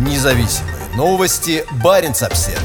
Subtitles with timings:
[0.00, 1.62] Независимые новости.
[1.84, 2.58] Барин обсерва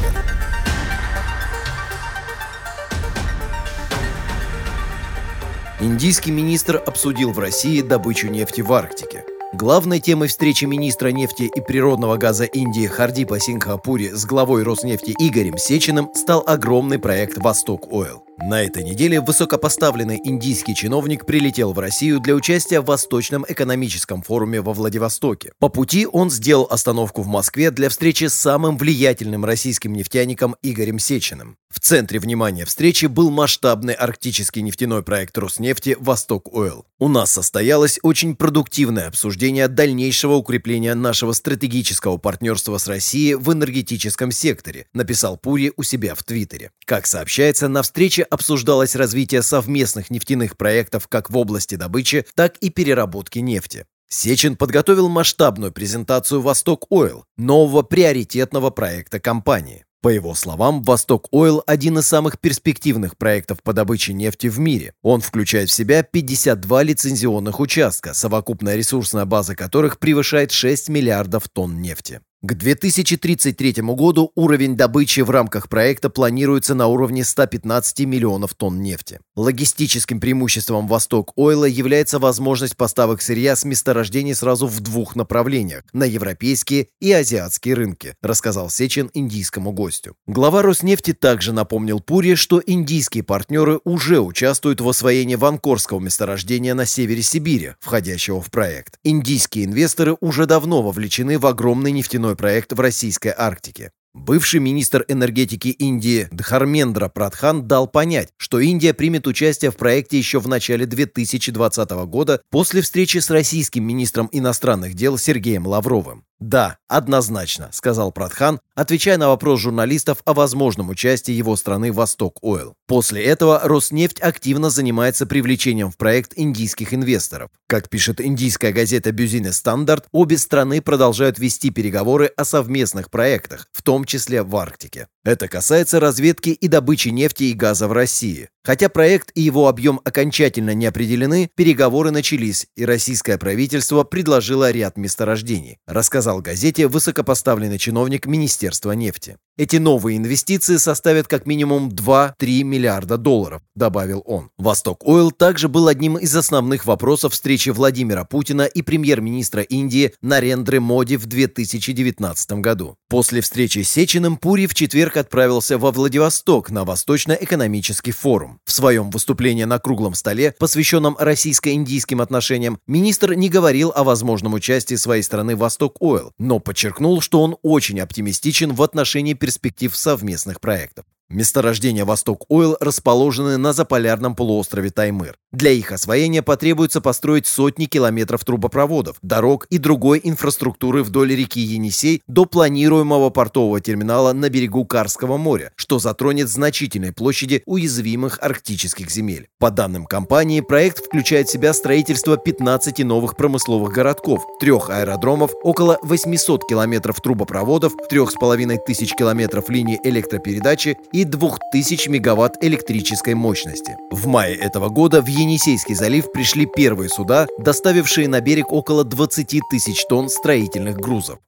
[5.82, 9.26] Индийский министр обсудил в России добычу нефти в Арктике.
[9.52, 15.58] Главной темой встречи министра нефти и природного газа Индии Хардипа Сингхапури с главой Роснефти Игорем
[15.58, 18.25] Сечиным стал огромный проект «Восток Ойл».
[18.38, 24.60] На этой неделе высокопоставленный индийский чиновник прилетел в Россию для участия в Восточном экономическом форуме
[24.60, 25.54] во Владивостоке.
[25.58, 31.00] По пути он сделал остановку в Москве для встречи с самым влиятельным российским нефтяником Игорем
[31.00, 31.58] Сечиным.
[31.76, 36.86] В центре внимания встречи был масштабный арктический нефтяной проект Роснефти «Восток Ойл».
[37.00, 44.32] У нас состоялось очень продуктивное обсуждение дальнейшего укрепления нашего стратегического партнерства с Россией в энергетическом
[44.32, 46.72] секторе, написал Пури у себя в Твиттере.
[46.86, 52.70] Как сообщается, на встрече обсуждалось развитие совместных нефтяных проектов как в области добычи, так и
[52.70, 53.86] переработки нефти.
[54.08, 59.86] Сечин подготовил масштабную презентацию «Восток Ойл», нового приоритетного проекта компании.
[60.02, 64.94] По его словам, «Восток Ойл»– один из самых перспективных проектов по добыче нефти в мире.
[65.02, 71.82] Он включает в себя 52 лицензионных участка, совокупная ресурсная база которых превышает 6 миллиардов тонн
[71.82, 72.22] нефти.
[72.48, 79.20] К 2033 году уровень добычи в рамках проекта планируется на уровне 115 миллионов тонн нефти.
[79.36, 86.04] Логистическим преимуществом «Восток Ойла» является возможность поставок сырья с месторождений сразу в двух направлениях– на
[86.04, 90.16] европейские и азиатские рынки, рассказал Сечин индийскому гостю.
[90.28, 96.86] Глава Роснефти также напомнил Пури, что индийские партнеры уже участвуют в освоении ванкорского месторождения на
[96.86, 99.00] севере Сибири, входящего в проект.
[99.04, 103.92] Индийские инвесторы уже давно вовлечены в огромный нефтяной проект в российской Арктике.
[104.16, 110.40] Бывший министр энергетики Индии Дхармендра Прадхан дал понять, что Индия примет участие в проекте еще
[110.40, 116.24] в начале 2020 года после встречи с российским министром иностранных дел Сергеем Лавровым.
[116.40, 122.76] «Да, однозначно»,— сказал Прадхан, отвечая на вопрос журналистов о возможном участии его страны «Восток Ойл».
[122.88, 127.50] После этого Роснефть активно занимается привлечением в проект индийских инвесторов.
[127.68, 133.82] Как пишет индийская газета «Business Standard», обе страны продолжают вести переговоры о совместных проектах, в
[133.82, 135.08] том числе в Арктике.
[135.24, 138.50] Это касается разведки и добычи нефти и газа в России.
[138.64, 144.98] Хотя проект и его объем окончательно не определены, переговоры начались, и российское правительство предложило ряд
[144.98, 149.38] месторождений, рассказал газете высокопоставленный чиновник Министерства нефти.
[149.58, 154.50] Эти новые инвестиции составят как минимум 2-3 миллиарда долларов, добавил он.
[154.58, 160.82] Восток Ойл также был одним из основных вопросов встречи Владимира Путина и премьер-министра Индии Нарендры
[160.82, 162.98] Моди в 2019 году.
[163.08, 168.60] После встречи с Сечиным Пури в четверг отправился во Владивосток на Восточно-экономический форум.
[168.66, 174.96] В своем выступлении на круглом столе, посвященном российско-индийским отношениям, министр не говорил о возможном участии
[174.96, 181.06] своей страны Восток Ойл, но подчеркнул, что он очень оптимистичен в отношении перспектив совместных проектов.
[181.30, 185.36] Месторождения «Восток Ойл» расположены на заполярном полуострове Таймыр.
[185.52, 192.22] Для их освоения потребуется построить сотни километров трубопроводов, дорог и другой инфраструктуры вдоль реки Енисей
[192.28, 199.48] до планируемого портового терминала на берегу Карского моря, что затронет значительной площади уязвимых арктических земель.
[199.58, 205.98] По данным компании, проект включает в себя строительство 15 новых промысловых городков, трех аэродромов, около
[206.04, 213.96] 800 километров трубопроводов, 3500 километров линий электропередачи и 2000 мегаватт электрической мощности.
[214.12, 219.62] В мае этого года в Енисейский залив пришли первые суда, доставившие на берег около 20
[219.70, 221.40] тысяч тонн строительных грузов.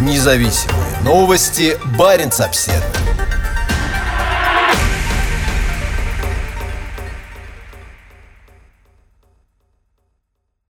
[0.00, 1.78] Независимые новости.
[1.96, 3.01] Барин обседный.